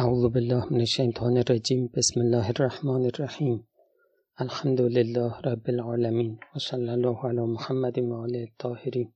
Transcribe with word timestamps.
اعوذ 0.00 0.24
بالله 0.32 0.72
من 0.72 0.80
الشیطان 0.80 1.36
الرجیم 1.36 1.90
بسم 1.94 2.20
الله 2.20 2.48
الرحمن 2.48 3.04
الرحیم 3.04 3.68
الحمد 4.36 4.80
لله 4.80 5.40
رب 5.44 5.70
العالمین 5.70 6.38
و 6.54 6.58
صلی 6.58 6.88
الله 6.88 7.26
علی 7.26 7.40
محمد 7.40 7.98
و 7.98 8.14
آله 8.14 8.38
الطاهرین 8.38 9.12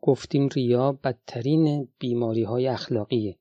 گفتیم 0.00 0.48
ریا 0.48 0.92
بدترین 0.92 1.88
بیماری 1.98 2.42
های 2.42 2.68
اخلاقیه. 2.68 3.38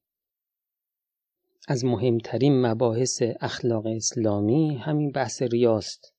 از 1.68 1.86
مهمترین 1.86 2.62
مباحث 2.66 3.22
اخلاق 3.42 3.86
اسلامی 3.86 4.76
همین 4.76 5.12
بحث 5.12 5.42
ریاست. 5.42 6.14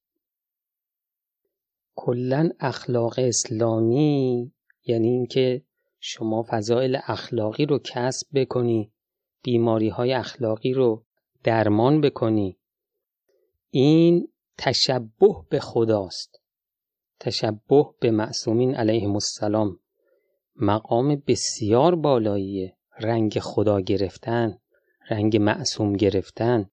کلا 1.94 2.50
اخلاق 2.60 3.14
اسلامی 3.18 4.52
یعنی 4.86 5.08
اینکه 5.08 5.62
شما 6.00 6.46
فضائل 6.48 6.98
اخلاقی 7.06 7.66
رو 7.66 7.78
کسب 7.84 8.26
بکنی. 8.34 8.92
بیماری 9.46 9.88
های 9.88 10.12
اخلاقی 10.12 10.72
رو 10.72 11.04
درمان 11.44 12.00
بکنی. 12.00 12.58
این 13.70 14.28
تشبه 14.58 15.44
به 15.50 15.60
خداست. 15.60 16.40
تشبه 17.20 17.84
به 18.00 18.10
معصومین 18.10 18.74
علیهم 18.74 19.12
السلام. 19.12 19.80
مقام 20.56 21.22
بسیار 21.26 21.94
بالاییه. 21.94 22.76
رنگ 22.98 23.38
خدا 23.38 23.80
گرفتن 23.80 24.58
رنگ 25.10 25.36
معصوم 25.36 25.92
گرفتن. 25.92 26.70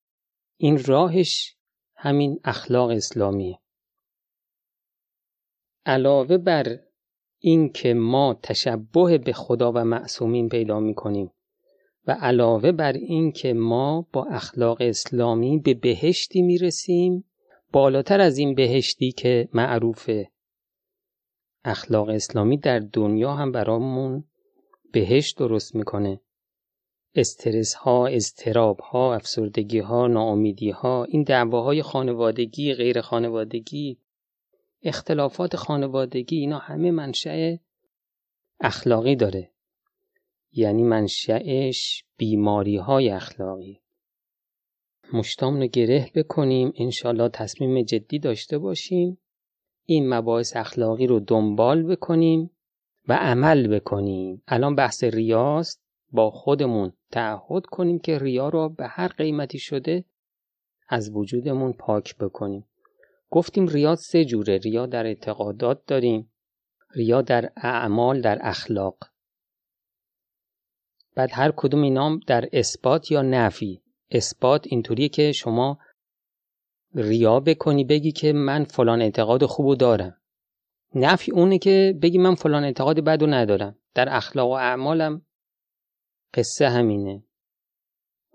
این 0.58 0.84
راهش 0.84 1.58
همین 1.96 2.40
اخلاق 2.44 2.90
اسلامیه. 2.90 3.60
علاوه 5.86 6.38
بر 6.38 6.80
این 7.40 7.70
که 7.70 7.94
ما 7.94 8.40
تشبه 8.44 9.18
به 9.18 9.34
خدا 9.34 9.72
و 9.72 9.84
معصومین 9.84 10.50
پیدا 10.50 10.80
می‌کنیم 10.80 11.32
و 12.08 12.12
علاوه 12.12 12.72
بر 12.72 12.94
این 12.94 13.32
که 13.32 13.54
ما 13.54 14.08
با 14.14 14.26
اخلاق 14.26 14.78
اسلامی 14.82 15.60
به 15.60 15.74
بهشتی 15.74 16.42
می‌رسیم 16.42 17.26
بالاتر 17.72 18.22
از 18.22 18.38
این 18.38 18.56
بهشتی 18.56 19.12
که 19.12 19.50
معروفه 19.54 20.32
اخلاق 21.66 22.10
اسلامی 22.10 22.58
در 22.58 22.80
دنیا 22.80 23.34
هم 23.34 23.52
برامون 23.52 24.24
بهشت 24.92 25.38
درست 25.38 25.76
می‌کنه. 25.76 26.22
استرس 27.16 27.74
ها، 27.74 28.08
استراب 28.08 28.80
ها، 28.80 29.16
افسردگی 29.16 29.80
ها، 29.80 30.08
ناامیدی 30.08 30.70
ها، 30.70 31.04
این 31.04 31.24
دعواهای 31.24 31.82
خانوادگی، 31.82 32.74
غیر 32.74 33.02
خانوادگی، 33.02 33.98
اختلافات 34.84 35.56
خانوادگی 35.56 36.38
اینا 36.38 36.58
همه 36.58 36.92
منشأ 36.92 37.56
اخلاقی 38.60 39.16
داره. 39.16 39.53
یعنی 40.54 40.84
منشأش 40.84 42.04
بیماری 42.18 42.78
های 42.78 43.10
اخلاقی. 43.10 43.82
مشتام 45.14 45.60
رو 45.60 45.68
گره 45.68 46.12
بکنیم 46.16 46.74
انشالله 46.76 47.30
تصمیم 47.30 47.82
جدی 47.82 48.20
داشته 48.20 48.58
باشیم 48.58 49.18
این 49.86 50.14
مباحث 50.14 50.56
اخلاقی 50.56 51.08
رو 51.08 51.20
دنبال 51.20 51.84
بکنیم 51.84 52.52
و 53.08 53.14
عمل 53.14 53.68
بکنیم. 53.68 54.44
الان 54.48 54.76
بحث 54.76 55.04
ریاست 55.04 55.84
با 56.12 56.32
خودمون 56.32 56.94
تعهد 57.12 57.66
کنیم 57.66 58.00
که 58.00 58.18
ریا 58.18 58.50
رو 58.50 58.70
به 58.70 58.88
هر 58.88 59.08
قیمتی 59.08 59.60
شده 59.60 60.06
از 60.90 61.12
وجودمون 61.16 61.74
پاک 61.74 62.18
بکنیم. 62.18 62.66
گفتیم 63.30 63.68
ریا 63.68 63.96
سه 63.96 64.26
جوره 64.26 64.58
ریا 64.58 64.86
در 64.86 65.06
اعتقادات 65.06 65.86
داریم 65.88 66.32
ریا 66.96 67.22
در 67.22 67.52
اعمال 67.56 68.22
در 68.22 68.40
اخلاق. 68.42 69.13
بعد 71.16 71.30
هر 71.34 71.52
کدوم 71.56 71.82
اینام 71.82 72.20
در 72.28 72.50
اثبات 72.54 73.12
یا 73.12 73.22
نفی. 73.22 73.82
اثبات 74.12 74.68
اینطوریه 74.68 75.10
که 75.10 75.32
شما 75.32 75.80
ریا 76.96 77.40
بکنی 77.40 77.84
بگی 77.84 78.12
که 78.12 78.34
من 78.34 78.64
فلان 78.64 79.02
اعتقاد 79.02 79.46
خوبو 79.46 79.76
دارم. 79.76 80.18
نفی 80.96 81.32
اونه 81.32 81.58
که 81.58 82.00
بگی 82.02 82.18
من 82.18 82.36
فلان 82.36 82.64
اعتقاد 82.64 83.00
بدو 83.00 83.28
ندارم. 83.28 83.76
در 83.94 84.16
اخلاق 84.16 84.50
و 84.50 84.54
اعمالم 84.54 85.22
قصه 86.34 86.70
همینه. 86.70 87.24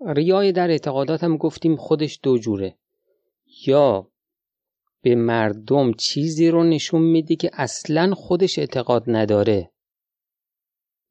ریای 0.07 0.51
در 0.51 0.69
اعتقادات 0.69 1.23
هم 1.23 1.37
گفتیم 1.37 1.75
خودش 1.75 2.19
دو 2.23 2.37
جوره. 2.37 2.77
یا 3.67 4.11
به 5.01 5.15
مردم 5.15 5.93
چیزی 5.93 6.49
رو 6.49 6.63
نشون 6.63 7.01
میدی 7.01 7.35
که 7.35 7.49
اصلا 7.53 8.13
خودش 8.15 8.59
اعتقاد 8.59 9.03
نداره. 9.07 9.71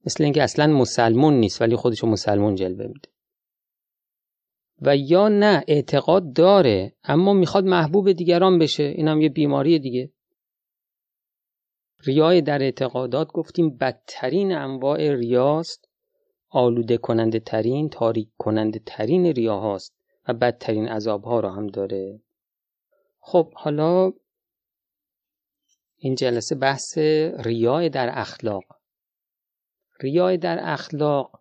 مثل 0.06 0.24
اینکه 0.24 0.42
اصلا 0.42 0.66
مسلمون 0.66 1.34
نیست 1.34 1.62
ولی 1.62 1.76
خودشو 1.76 2.06
مسلمون 2.06 2.54
جلوه 2.54 2.86
میده. 2.86 3.08
و 4.82 4.96
یا 4.96 5.28
نه 5.28 5.64
اعتقاد 5.68 6.32
داره 6.32 6.92
اما 7.04 7.32
می‌خواد 7.32 7.64
محبوب 7.64 8.12
دیگران 8.12 8.58
بشه. 8.58 8.82
این 8.82 9.08
هم 9.08 9.20
یه 9.20 9.28
بیماری 9.28 9.78
دیگه. 9.78 10.12
ریای 12.04 12.40
در 12.42 12.62
اعتقادات 12.62 13.32
گفتیم 13.32 13.76
بدترین 13.76 14.52
انواع 14.52 15.14
ریاست 15.14 15.88
آلوده 16.50 16.98
کننده 16.98 17.40
ترین 17.40 17.88
تاریک 17.88 18.28
کننده 18.38 18.80
ترین 18.86 19.26
ریاهاست 19.26 19.94
و 20.28 20.34
بدترین 20.34 20.88
عذاب 20.88 21.24
ها 21.24 21.40
را 21.40 21.52
هم 21.52 21.66
داره. 21.66 22.20
خب 23.20 23.52
حالا 23.54 24.12
این 25.96 26.14
جلسه 26.14 26.54
بحث 26.54 26.98
ریای 27.38 27.88
در 27.88 28.10
اخلاق. 28.12 28.77
ریای 30.00 30.36
در 30.36 30.58
اخلاق 30.62 31.40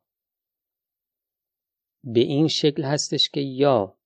به 2.04 2.20
این 2.20 2.48
شکل 2.48 2.84
هستش 2.84 3.30
که 3.30 3.42
یا 3.42 3.98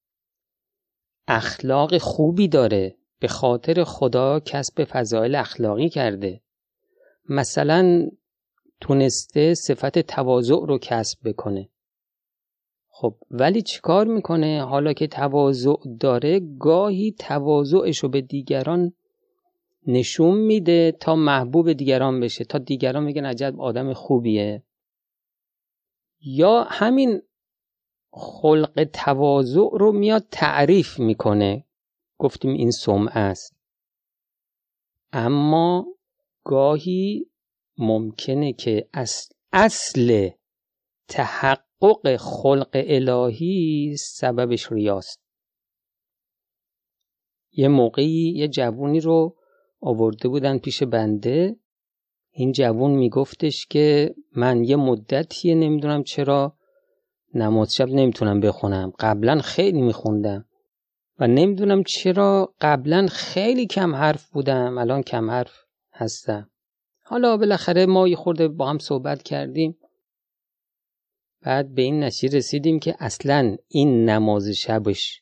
اخلاق 1.28 1.98
خوبی 1.98 2.48
داره 2.48 2.98
به 3.20 3.28
خاطر 3.28 3.84
خدا 3.84 4.40
کسب 4.40 4.84
فضایل 4.84 5.36
اخلاقی 5.36 5.90
کرده. 5.90 6.42
مثلا 7.30 8.10
تونسته 8.82 9.54
صفت 9.54 10.00
تواضع 10.00 10.66
رو 10.68 10.78
کسب 10.82 11.20
بکنه. 11.30 11.70
خب 12.90 13.18
ولی 13.32 13.62
چیکار 13.62 14.08
می‌کنه؟ 14.08 14.64
حالا 14.64 14.94
که 14.94 15.08
تواضع 15.08 15.76
داره 16.00 16.42
گاهی 16.60 17.16
تواضعش 17.20 17.98
رو 17.98 18.10
به 18.10 18.22
دیگران 18.22 18.94
نشون 19.88 20.38
میده 20.38 20.92
تا 20.92 21.16
محبوب 21.16 21.74
دیگران 21.74 22.20
بشه. 22.20 22.44
تا 22.44 22.58
دیگران 22.58 23.04
میگن 23.04 23.26
عجب 23.26 23.62
آدم 23.62 23.94
خوبیه. 23.94 24.64
یا 26.22 26.64
همین 26.64 27.22
خلق 28.14 28.88
تواضع 28.94 29.70
رو 29.74 29.92
میاد 29.92 30.28
تعریف 30.32 31.00
می‌کنه. 31.00 31.66
گفتیم 32.18 32.52
این 32.52 32.72
سمعه 32.72 33.18
است. 33.18 33.56
اما 35.12 35.86
گاهی 36.44 37.32
ممکنه 37.78 38.54
که 38.54 38.90
اصل, 38.94 39.34
اصل 39.54 40.30
تحقق 41.08 42.16
خلق 42.18 42.70
الهی 42.74 43.96
سببش 44.00 44.72
ریاست. 44.72 45.22
یه 47.52 47.68
موقعی 47.68 48.34
یه 48.36 48.48
جوونی 48.48 49.00
رو 49.00 49.38
آورده 49.82 50.28
بودن 50.28 50.58
پیش 50.58 50.84
بنده. 50.84 51.56
این 52.32 52.52
جوون 52.52 52.92
میگفتش 52.92 53.66
که 53.66 54.16
من 54.36 54.64
یه 54.64 54.76
مدتیه 54.76 55.56
نمی‌دونم 55.56 56.04
چرا 56.04 56.58
نماز 57.34 57.74
شب 57.74 57.90
نمی‌تونم 57.90 58.40
بخونم. 58.40 58.94
قبلا 59.00 59.40
خیلی 59.40 59.82
میخوندم 59.82 60.46
و 61.20 61.28
نمی‌دونم 61.28 61.84
چرا 61.84 62.54
قبلا 62.62 63.08
خیلی 63.08 63.68
کم 63.68 63.96
حرف 63.96 64.30
بودم. 64.30 64.78
الان 64.78 65.02
کم 65.04 65.32
حرف 65.32 65.64
هستم. 65.94 66.50
حالا 67.04 67.38
بالاخره 67.38 67.86
ما 67.86 68.08
یه 68.08 68.16
خورده 68.16 68.48
با 68.48 68.70
هم 68.70 68.80
صحبت 68.80 69.24
کردیم. 69.24 69.78
بعد 71.42 71.74
به 71.74 71.82
این 71.82 72.04
نتیجه 72.04 72.38
رسیدیم 72.38 72.80
که 72.80 72.96
اصلا 73.00 73.58
این 73.68 74.10
نماز 74.10 74.50
شبش 74.50 75.21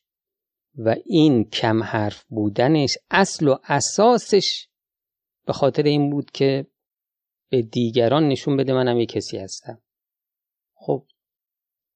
و 0.85 0.95
این 1.05 1.43
کم 1.43 1.83
حرف 1.83 2.23
بودنش 2.23 2.97
اصل 3.11 3.47
و 3.47 3.57
اساسش 3.63 4.67
به 5.45 5.53
خاطر 5.53 5.83
این 5.83 6.09
بود 6.09 6.31
که 6.31 6.67
به 7.49 7.61
دیگران 7.61 8.27
نشون 8.27 8.57
بده 8.57 8.73
منم 8.73 8.97
یه 8.97 9.05
کسی 9.05 9.37
هستم. 9.37 9.81
خب 10.75 11.05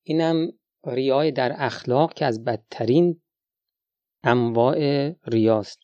اینم 0.03 0.51
ریای 0.85 1.31
در 1.31 1.55
اخلاق 1.57 2.13
که 2.13 2.25
از 2.25 2.43
بدترین 2.43 3.21
انواع 4.23 5.09
ریاست. 5.27 5.79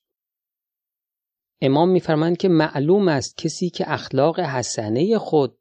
امام 1.61 1.89
میفرمند 1.89 2.37
که 2.37 2.47
معلوم 2.47 3.07
است 3.07 3.37
کسی 3.37 3.69
که 3.69 3.93
اخلاق 3.93 4.39
حسنه 4.39 5.17
خود 5.17 5.59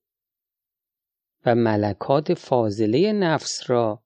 و 1.47 1.55
ملکات 1.55 2.35
فاضله 2.35 3.13
نفس 3.13 3.71
را 3.71 4.03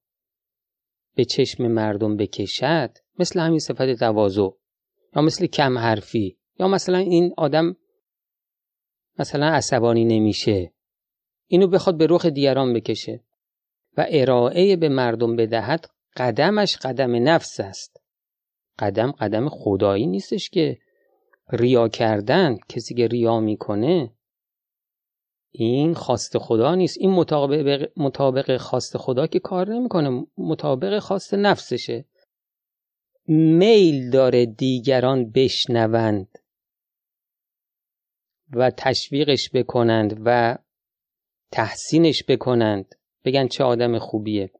به 1.14 1.24
چشم 1.24 1.66
مردم 1.66 2.16
بکشد 2.16 3.01
مثل 3.18 3.40
همین 3.40 3.58
صفت 3.58 3.94
تواضع 3.94 4.48
یا 5.16 5.22
مثل 5.22 5.46
کم 5.46 5.78
حرفی 5.78 6.38
یا 6.60 6.68
مثلا 6.68 6.98
این 6.98 7.34
آدم 7.36 7.76
مثلا 9.18 9.46
عصبانی 9.46 10.04
نمیشه. 10.04 10.72
اینو 11.46 11.66
بخواد 11.66 11.96
به 11.96 12.06
رخ 12.10 12.26
دیگران 12.26 12.72
بکشه 12.72 13.24
و 13.96 14.06
ارائه 14.08 14.76
به 14.76 14.88
مردم 14.88 15.36
بدهد 15.36 15.90
قدمش 16.16 16.76
قدم 16.76 17.28
نفس 17.28 17.60
است. 17.60 18.02
قدم 18.78 19.12
قدم 19.12 19.48
خدایی 19.48 20.06
نیستش 20.06 20.50
که 20.50 20.78
ریا 21.52 21.88
کردن 21.88 22.56
کسی 22.68 22.94
که 22.94 23.06
ریا 23.06 23.40
می‌کنه. 23.40 24.14
این 25.50 25.94
خواست 25.94 26.38
خدا 26.38 26.74
نیست. 26.74 26.98
این 27.00 27.10
مطابق, 27.10 27.90
مطابق 27.96 28.56
خواست 28.56 28.98
خدا 28.98 29.26
که 29.26 29.38
کار 29.38 29.68
نمی‌کنه. 29.68 30.26
مطابق 30.38 30.98
خواست 30.98 31.34
نفسشه. 31.34 32.04
میل 33.28 34.10
داره 34.10 34.46
دیگران 34.46 35.30
بشنوند 35.30 36.38
و 38.52 38.70
تشویقش 38.70 39.50
بکنند 39.54 40.22
و 40.24 40.58
تحسینش 41.50 42.24
بکنند. 42.28 42.94
بگن 43.24 43.48
چه 43.48 43.64
آدم 43.64 43.98
خوبیه. 43.98 44.50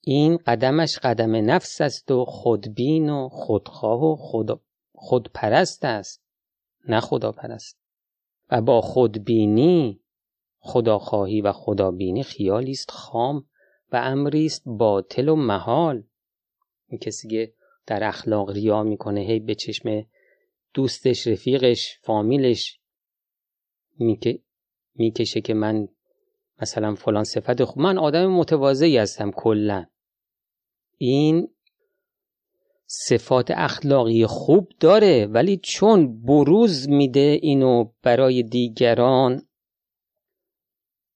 این 0.00 0.36
قدمش 0.36 0.98
قدم 0.98 1.50
نفس 1.50 1.80
است 1.80 2.10
و 2.10 2.24
خودبین 2.24 3.10
و 3.10 3.28
خودخواه 3.28 4.04
و 4.04 4.16
خود 4.16 4.60
خودپرست 4.94 5.84
است 5.84 6.22
نه 6.88 7.00
خداپرست. 7.00 7.78
و 8.50 8.60
با 8.62 8.80
خودبینی 8.80 10.00
خداخواهی 10.58 11.40
و 11.40 11.52
خدابینی 11.52 12.22
خیالی 12.22 12.70
است 12.70 12.90
خام 12.90 13.44
و 13.92 13.96
امری 13.96 14.46
است 14.46 14.62
باطل 14.66 15.28
و 15.28 15.36
محال. 15.36 16.04
این 16.88 16.98
کسی 16.98 17.28
که 17.28 17.52
در 17.86 18.04
اخلاق 18.04 18.50
ریا 18.50 18.82
می‌کنه 18.82 19.20
هی 19.20 19.40
به 19.40 19.54
چشم 19.54 20.06
دوستش 20.74 21.26
رفیقش 21.26 21.98
فامیلش 22.02 22.80
می‌کشه 24.94 25.40
که 25.40 25.54
من 25.54 25.88
مثلا 26.62 26.94
فلان 26.94 27.24
صفت 27.24 27.64
خوب 27.64 27.82
من 27.82 27.98
آدم 27.98 28.26
متواضعی 28.26 28.98
هستم 28.98 29.30
کلا. 29.30 29.86
این 30.96 31.48
صفات 32.86 33.50
اخلاقی 33.50 34.26
خوب 34.26 34.68
داره 34.80 35.26
ولی 35.26 35.56
چون 35.56 36.22
بروز 36.22 36.88
میده 36.88 37.38
اینو 37.42 37.92
برای 38.02 38.42
دیگران 38.42 39.42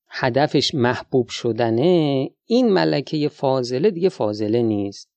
هدفش 0.08 0.74
محبوب 0.74 1.28
شدنه 1.28 2.30
این 2.44 2.72
ملکه 2.72 3.28
فاضله 3.28 3.90
دیگه 3.90 4.08
فاضله 4.08 4.62
نیست. 4.62 5.11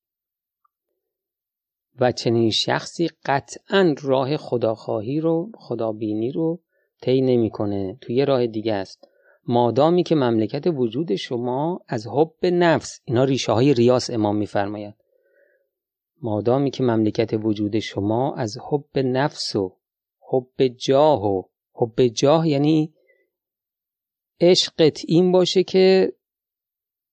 و 1.99 2.11
چنین 2.11 2.49
شخصی 2.49 3.09
قطعا 3.25 3.95
راه 4.01 4.37
خداخواهی 4.37 5.19
رو 5.19 5.51
خدابینی 5.57 6.31
رو 6.31 6.61
طی 7.01 7.21
نمی‌کنه. 7.21 7.97
تو 8.01 8.13
یه 8.13 8.25
راه 8.25 8.47
دیگه 8.47 8.73
است. 8.73 9.07
مادامی 9.47 10.03
که 10.03 10.15
مملکت 10.15 10.67
وجود 10.67 11.15
شما 11.15 11.79
از 11.87 12.07
حب 12.07 12.45
نفس 12.45 12.99
اینا 13.05 13.23
ریشه 13.23 13.51
های 13.51 13.73
ریاس 13.73 14.09
امام 14.09 14.35
میفرماید. 14.35 14.95
مادامی 16.21 16.71
که 16.71 16.83
مملکت 16.83 17.33
وجود 17.33 17.79
شما 17.79 18.35
از 18.35 18.57
حب 18.69 18.99
نفس 18.99 19.55
و 19.55 19.77
حب 20.31 20.67
جاه 20.67 21.25
و 21.25 21.43
حب 21.73 22.07
جاه 22.07 22.49
یعنی 22.49 22.93
عشقت 24.41 25.01
این 25.07 25.31
باشه 25.31 25.63
که 25.63 26.13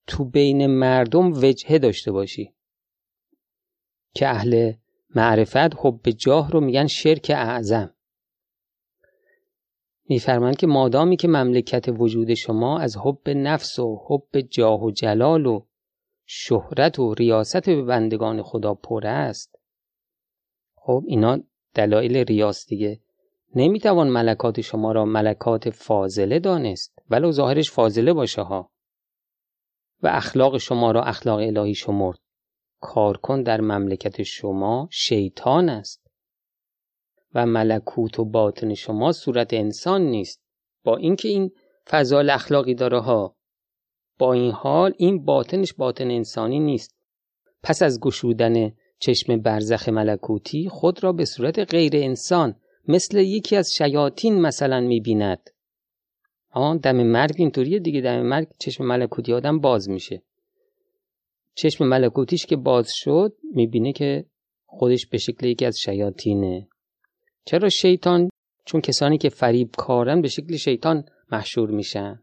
تو 0.06 0.24
بین 0.24 0.66
مردم 0.66 1.32
وجهه 1.32 1.78
داشته 1.78 2.12
باشی. 2.12 2.54
که 4.14 4.28
اهل 4.28 4.72
معرفت 5.14 5.76
حب 5.78 6.10
جاه 6.10 6.50
رو 6.50 6.60
میگن 6.60 6.86
شرک 6.86 7.32
اعظم. 7.34 7.94
میفرمایند 10.08 10.56
که 10.56 10.66
مادامی 10.66 11.16
که 11.16 11.28
مملکت 11.28 11.88
وجود 11.88 12.34
شما 12.34 12.78
از 12.78 12.96
حب 12.96 13.28
نفس 13.28 13.78
و 13.78 14.02
حب 14.08 14.40
جاه 14.40 14.84
و 14.84 14.90
جلال 14.90 15.46
و 15.46 15.60
شهرت 16.26 16.98
و 16.98 17.14
ریاست 17.14 17.66
به 17.66 17.82
بندگان 17.82 18.42
خدا 18.42 18.74
پر 18.74 19.06
است. 19.06 19.58
خب 20.74 21.02
اینا 21.06 21.38
دلایل 21.74 22.16
ریاست 22.16 22.68
دیگه. 22.68 23.00
نمی‌توان 23.54 24.08
ملکات 24.08 24.60
شما 24.60 24.92
را 24.92 25.04
ملکات 25.04 25.70
فاضله 25.70 26.38
دانست 26.38 26.98
ولو 27.10 27.30
ظاهرش 27.30 27.70
فاضله 27.70 28.12
باشه 28.12 28.42
ها. 28.42 28.70
و 30.02 30.06
اخلاق 30.06 30.58
شما 30.58 30.90
را 30.90 31.02
اخلاق 31.02 31.38
الهی 31.38 31.74
شمرد. 31.74 32.18
کار 32.82 33.16
کن 33.16 33.42
در 33.42 33.60
مملکت 33.60 34.22
شما 34.22 34.88
شیطان 34.90 35.68
است. 35.68 36.06
و 37.34 37.46
ملکوت 37.46 38.18
و 38.18 38.24
باطن 38.24 38.74
شما 38.74 39.12
صورت 39.12 39.54
انسان 39.54 40.02
نیست. 40.02 40.42
با 40.84 40.96
اینکه 40.96 41.28
این 41.28 41.50
فضال 41.88 42.30
اخلاقی 42.30 42.74
داره 42.74 43.00
ها. 43.00 43.36
با 44.18 44.32
این 44.32 44.50
حال 44.50 44.94
این 44.98 45.24
باطنش 45.24 45.74
باطن 45.74 46.10
انسانی 46.10 46.60
نیست. 46.60 46.96
پس 47.62 47.82
از 47.82 48.00
گشودن 48.00 48.72
چشم 48.98 49.36
برزخ 49.36 49.88
ملکوتی 49.88 50.68
خود 50.68 51.04
را 51.04 51.12
به 51.12 51.24
صورت 51.24 51.58
غیر 51.58 51.92
انسان 51.96 52.54
مثل 52.88 53.18
یکی 53.18 53.56
از 53.56 53.74
شیاطین 53.74 54.40
مثلا 54.40 54.80
می‌بیند. 54.80 55.50
آن 56.50 56.76
دم 56.76 57.02
مرگ 57.02 57.34
اینطوریه 57.38 57.78
دیگه 57.78 58.00
دم 58.00 58.22
مرگ 58.22 58.48
چشم 58.58 58.84
ملکوتی 58.84 59.32
آدم 59.32 59.60
باز 59.60 59.90
میشه. 59.90 60.22
چشم 61.54 61.84
ملکوتیش 61.84 62.46
که 62.46 62.56
باز 62.56 62.92
شد 62.94 63.36
می‌بینه 63.54 63.92
که 63.92 64.26
خودش 64.66 65.06
به 65.06 65.18
شکل 65.18 65.46
یکی 65.46 65.64
از 65.64 65.78
شیاطینه. 65.78 66.68
چرا 67.44 67.68
شیطان؟ 67.68 68.30
چون 68.64 68.80
کسانی 68.80 69.18
که 69.18 69.28
فریب 69.28 69.70
کارن 69.76 70.22
به 70.22 70.28
شکل 70.28 70.56
شیطان 70.56 71.04
محشور 71.32 71.70
میشن. 71.70 72.22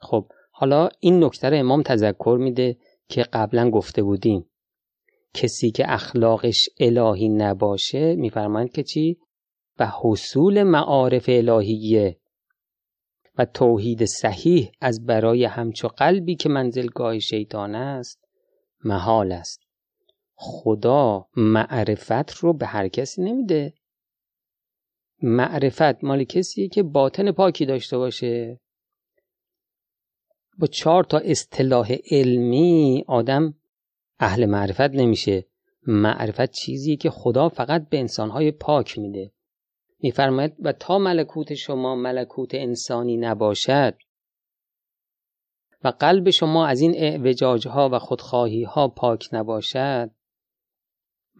خب 0.00 0.28
حالا 0.50 0.88
این 1.00 1.24
نکته 1.24 1.50
رو 1.50 1.56
امام 1.56 1.82
تذکر 1.82 2.38
میده 2.40 2.76
که 3.08 3.22
قبلا 3.22 3.70
گفته 3.70 4.02
بودیم. 4.02 4.50
کسی 5.34 5.70
که 5.70 5.84
اخلاقش 5.92 6.68
الهی 6.80 7.28
نباشه 7.28 8.14
میفرمایند 8.14 8.72
که 8.72 8.82
چی؟ 8.82 9.18
و 9.78 9.92
حصول 10.02 10.62
معارف 10.62 11.24
الهیه 11.28 12.18
و 13.38 13.44
توحید 13.44 14.04
صحیح 14.04 14.72
از 14.80 15.06
برای 15.06 15.44
همچو 15.44 15.88
قلبی 15.88 16.36
که 16.36 16.48
منزلگاه 16.48 17.18
شیطان 17.18 17.74
است 17.74 18.26
محال 18.84 19.32
است. 19.32 19.60
خدا 20.34 21.28
معرفت 21.36 22.30
رو 22.30 22.52
به 22.52 22.66
هر 22.66 22.88
کسی 22.88 23.22
نمیده. 23.22 23.74
معرفت 25.22 26.04
مال 26.04 26.24
کسیه 26.24 26.68
که 26.68 26.82
باطن 26.82 27.32
پاکی 27.32 27.66
داشته 27.66 27.98
باشه. 27.98 28.60
با 30.58 30.66
چهار 30.66 31.04
تا 31.04 31.18
اصطلاح 31.18 31.96
علمی 32.10 33.04
آدم 33.08 33.54
اهل 34.18 34.46
معرفت 34.46 34.90
نمیشه. 34.90 35.46
معرفت 35.86 36.50
چیزیه 36.50 36.96
که 36.96 37.10
خدا 37.10 37.48
فقط 37.48 37.88
به 37.88 37.98
انسانهای 37.98 38.50
پاک 38.50 38.98
میده. 38.98 39.32
میفرماید 39.98 40.56
و 40.58 40.72
تا 40.72 40.98
ملکوت 40.98 41.54
شما 41.54 41.94
ملکوت 41.94 42.54
انسانی 42.54 43.16
نباشد 43.16 43.94
و 45.84 45.88
قلب 45.88 46.30
شما 46.30 46.66
از 46.66 46.80
این 46.80 46.94
اعوجاج 46.96 47.68
ها 47.68 47.90
و 47.92 47.98
خودخواهی 47.98 48.62
ها 48.62 48.88
پاک 48.88 49.28
نباشد 49.32 50.10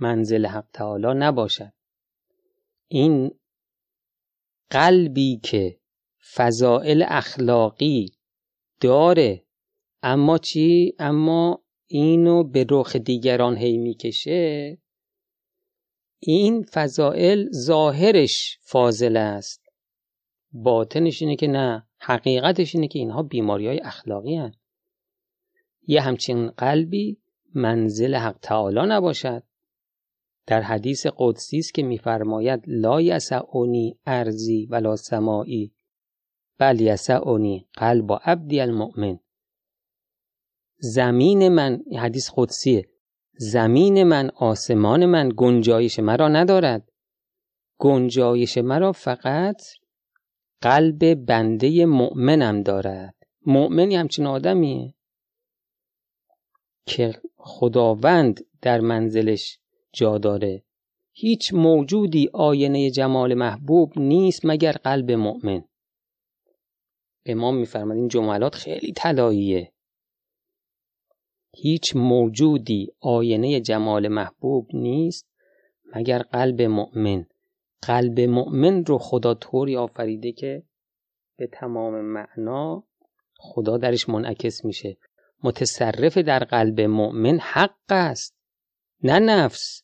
منزل 0.01 0.47
حق 0.47 0.67
تعالی 0.73 1.15
نباشد. 1.15 1.73
این 2.89 3.31
قلبی 4.71 5.41
که 5.43 5.79
فضائل 6.35 7.05
اخلاقی 7.09 8.13
داره 8.81 9.45
اما 10.03 10.39
چی؟ 10.39 10.95
اما 10.99 11.63
اینو 11.87 12.45
به 12.45 12.67
رخ 12.71 12.97
دیگران 12.97 13.57
هی 13.57 13.77
می‌کشه. 13.79 14.79
این 16.26 16.62
فضائل 16.62 17.49
ظاهرش 17.52 18.59
فاضل 18.62 19.16
است. 19.16 19.62
باطنش 20.52 21.23
اینه 21.23 21.37
که 21.37 21.47
نه 21.47 21.87
حقیقتش 21.99 22.75
اینه 22.75 22.88
که 22.88 22.99
اینها 22.99 23.23
بیماری 23.23 23.66
های 23.66 23.80
اخلاقی 23.80 24.37
هن. 24.37 24.52
یه 25.87 26.00
همچین 26.00 26.50
قلبی 26.50 27.18
منزل 27.54 28.14
حق 28.14 28.38
تعالی 28.42 28.80
نباشد. 28.83 29.42
در 30.47 30.62
حدیث 30.62 31.06
قدسی 31.18 31.59
است 31.59 31.75
که 31.75 31.83
میفرماید 31.83 32.62
لا 32.66 33.00
یسعونی 33.00 33.99
ارزی 34.06 34.66
ولا 34.71 34.97
سماعی 34.97 35.75
بل 36.59 36.80
یسعونی 36.80 37.68
قلب 37.75 38.12
عبدی 38.12 38.61
المؤمن. 38.61 39.18
زمین 40.78 41.49
من 41.49 41.83
حدیث 41.99 42.30
قدسیه. 42.37 42.88
زمین 43.38 44.02
من 44.02 44.31
آسمان 44.37 45.07
من 45.07 45.33
گنجایش 45.37 45.99
مرا 45.99 46.28
ندارد. 46.28 46.93
گنجایش 47.78 48.59
مرا 48.59 48.93
فقط 48.93 49.62
قلب 50.61 51.14
بنده 51.14 51.87
مؤمنم 51.87 52.62
دارد. 52.62 53.14
مؤمنی 53.47 53.97
همچین 53.97 54.26
آدمیه 54.26 54.95
که 56.87 57.21
خداوند 57.37 58.40
در 58.62 58.81
منزلش 58.81 59.59
جا 59.93 60.19
داره. 60.19 60.62
هیچ 61.12 61.55
موجودی 61.55 62.31
آینه 62.33 62.90
جمال 62.90 63.35
محبوب 63.35 63.99
نیست 63.99 64.40
مگر 64.45 64.73
قلب 64.73 65.11
مؤمن. 65.11 65.64
امام 67.26 67.57
میفرماد 67.57 67.97
این 67.97 68.09
جملات 68.09 68.55
خیلی 68.55 68.93
طلاییه. 68.93 69.73
هیچ 71.59 71.97
موجودی 71.97 72.93
آینه 73.01 73.61
جمال 73.61 74.09
محبوب 74.09 74.69
نیست 74.73 75.29
مگر 75.95 76.19
قلب 76.19 76.63
مؤمن. 76.63 77.27
قلب 77.83 78.21
مؤمن 78.21 78.85
رو 78.85 78.99
خدا 78.99 79.35
طوری 79.35 79.77
آفریده 79.77 80.33
که 80.33 80.63
به 81.37 81.47
تمام 81.47 82.01
معنا 82.01 82.85
خدا 83.39 83.77
درش 83.77 84.09
منعکس 84.09 84.65
میشه. 84.65 84.97
متصرف 85.43 86.19
در 86.19 86.39
قلب 86.39 86.81
مؤمن 86.81 87.39
حق 87.43 87.77
است 87.89 88.37
نه 89.03 89.19
نفس. 89.19 89.83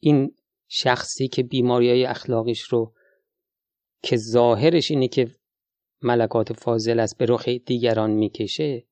این 0.00 0.34
شخصی 0.68 1.28
که 1.28 1.42
بیماری 1.42 1.90
های 1.90 2.04
اخلاقش 2.04 2.60
رو 2.60 2.92
که 4.02 4.16
ظاهرش 4.16 4.90
اینه 4.90 5.08
که 5.08 5.30
ملکات 6.02 6.52
فاضل 6.52 7.00
است 7.00 7.18
به 7.18 7.26
رخ 7.28 7.48
دیگران 7.48 8.10
می‌کشه 8.10 8.84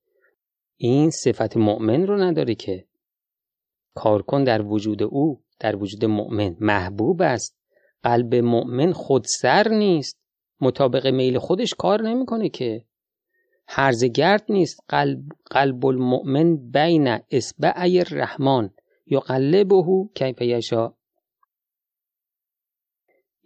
این 0.76 1.10
صفت 1.10 1.56
مؤمن 1.56 2.06
رو 2.06 2.16
نداره 2.16 2.54
که. 2.54 2.86
کار 3.94 4.22
کن 4.22 4.44
در 4.44 4.62
وجود 4.62 5.02
او 5.02 5.44
در 5.60 5.76
وجود 5.76 6.04
مؤمن 6.04 6.56
محبوب 6.60 7.22
است. 7.22 7.58
قلب 8.02 8.34
مؤمن 8.34 8.92
خودسر 8.92 9.68
نیست. 9.68 10.20
مطابق 10.60 11.06
میل 11.06 11.38
خودش 11.38 11.74
کار 11.74 12.02
نمی‌کنه 12.02 12.48
که. 12.48 12.84
هرزگرد 13.66 14.44
نیست. 14.48 14.80
قلب, 14.88 15.22
قلب 15.50 15.86
المؤمن 15.86 16.56
بین 16.56 17.18
اسبعی 17.30 17.98
الرحمن. 17.98 18.70
یقلبه 19.06 19.84
کیف 20.14 20.42
یشا 20.42 20.94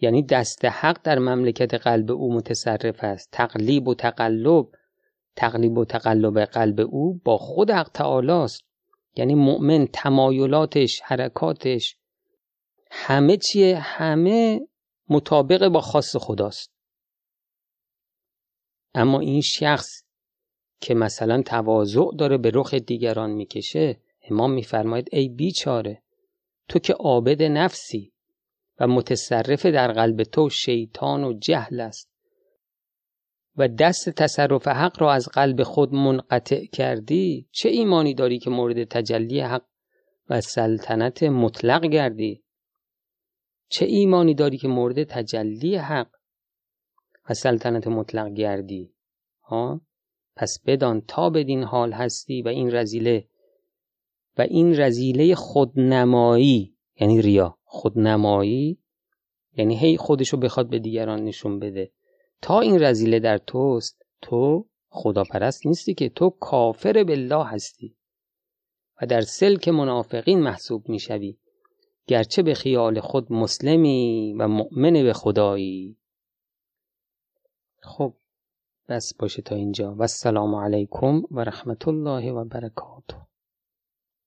یعنی 0.01 0.23
دست 0.23 0.65
حق 0.65 1.01
در 1.05 1.19
مملکت 1.19 1.75
قلب 1.75 2.11
او 2.11 2.35
متصرف 2.35 3.05
است. 3.05 3.29
تقلیب 3.33 3.89
و 3.89 3.95
تقلب. 3.95 4.67
تقلیب 5.39 5.79
و 5.79 5.85
تقلب 5.85 6.41
قلب 6.45 6.81
او 6.81 7.21
با 7.25 7.39
خود 7.39 7.71
حق 7.71 7.89
تعالی 7.95 8.31
است. 8.31 8.63
یعنی 9.17 9.35
مؤمن 9.35 9.87
تمایلاتش 9.93 11.01
حرکاتش 11.05 11.97
همه 12.91 13.37
چیه 13.37 13.79
همه 13.79 14.61
مطابق 15.09 15.69
با 15.69 15.81
خاص 15.81 16.17
خداست. 16.17 16.73
اما 18.95 19.21
این 19.21 19.41
شخص 19.41 20.03
که 20.81 20.95
مثلا 20.95 21.43
تواضع 21.43 22.11
داره 22.19 22.39
به 22.39 22.51
رخ 22.55 22.75
دیگران 22.75 23.31
می‌کشه 23.31 24.01
امام 24.23 24.53
میفرماید 24.53 25.09
ای 25.13 25.29
بیچاره 25.29 26.03
تو 26.69 26.79
که 26.79 26.93
عابد 26.93 27.43
نفسی 27.43 28.13
و 28.81 28.87
متصرف 28.87 29.67
در 29.67 29.93
قلب 29.93 30.23
تو 30.23 30.49
شیطان 30.51 31.25
و 31.25 31.33
جهل 31.33 31.81
است. 31.81 32.08
و 33.59 33.69
دست 33.69 34.11
تصرف 34.11 34.69
حق 34.69 35.03
را 35.03 35.13
از 35.13 35.29
قلب 35.29 35.63
خود 35.63 35.95
منقطع 35.95 36.67
کردی 36.67 37.49
چه 37.53 37.69
ایمانی 37.69 38.15
داری 38.15 38.39
که 38.39 38.51
مورد 38.51 38.85
تجلی 38.85 39.41
حق 39.41 39.65
و 40.31 40.41
سلطنت 40.41 41.23
مطلق 41.23 41.87
گردی؟ 41.87 42.45
چه 43.69 43.85
ایمانی 43.85 44.35
داری 44.35 44.59
که 44.59 44.69
مورد 44.69 45.05
تجلی 45.05 45.77
حق 45.77 46.11
و 47.31 47.35
سلطنت 47.35 47.87
مطلق 47.87 48.35
گردی؟ 48.35 48.95
ها؟ 49.43 49.81
پس 50.37 50.59
بدان 50.67 51.01
تا 51.01 51.31
بدین 51.31 51.63
حال 51.63 51.93
هستی 51.93 52.43
و 52.43 52.49
این 52.49 52.71
رزیله 52.75 53.29
و 54.39 54.43
این 54.43 54.81
رزیله 54.81 55.35
خودنمایی 55.35 56.77
یعنی 57.01 57.23
ریا 57.23 57.59
خودنمایی 57.65 58.79
یعنی 59.57 59.79
هی 59.79 59.97
خودشو 59.97 60.37
بخواد 60.37 60.71
به 60.71 60.79
دیگران 60.79 61.25
نشون 61.25 61.59
بده. 61.59 61.93
تا 62.43 62.61
این 62.61 62.83
رزیله 62.83 63.21
در 63.21 63.39
توست 63.39 64.03
تو 64.23 64.67
خداپرست 64.89 65.67
نیستی 65.67 65.95
که 65.95 66.09
تو 66.09 66.31
کافر 66.31 67.05
بالله 67.05 67.45
هستی. 67.45 67.97
و 69.03 69.07
در 69.07 69.21
سلک 69.21 69.69
منافقین 69.69 70.41
محسوب 70.41 70.89
می‌شوی. 70.89 71.39
گرچه 72.07 72.43
به 72.43 72.55
خیال 72.55 73.01
خود 73.01 73.33
مسلمی 73.33 74.35
و 74.39 74.49
مؤمن 74.49 74.93
به 74.93 75.13
خدایی. 75.13 75.97
خب 77.83 78.15
بس 78.89 79.15
باشه 79.15 79.43
تا 79.43 79.55
اینجا. 79.55 79.95
و 79.95 80.03
السلام 80.03 80.55
علیکم 80.55 81.23
و 81.31 81.41
رحمت 81.41 81.89
الله 81.89 82.33
و 82.33 82.45
برکاته. 82.45 83.28